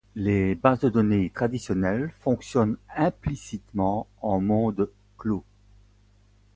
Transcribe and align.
Les 0.15 0.55
bases 0.55 0.79
de 0.81 0.89
données 0.89 1.29
traditionnelles 1.29 2.11
fonctionnent 2.21 2.77
implicitement 2.97 4.07
en 4.23 4.41
monde 4.41 4.89
clos. 5.19 5.43